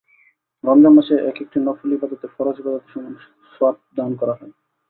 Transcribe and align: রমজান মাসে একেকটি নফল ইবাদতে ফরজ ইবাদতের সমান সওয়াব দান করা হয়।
রমজান 0.63 0.93
মাসে 0.93 1.15
একেকটি 1.29 1.57
নফল 1.59 1.89
ইবাদতে 1.93 2.27
ফরজ 2.35 2.55
ইবাদতের 2.61 2.91
সমান 2.91 3.13
সওয়াব 3.53 3.75
দান 3.97 4.11
করা 4.19 4.33
হয়। 4.33 4.53